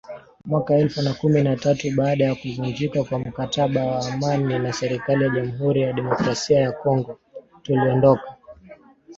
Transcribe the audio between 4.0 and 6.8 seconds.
amani na serikali ya Jamuhuri ya Demokrasia ya